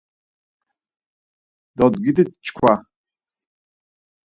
Dodgitit 1.77 2.29
çkva! 2.45 2.73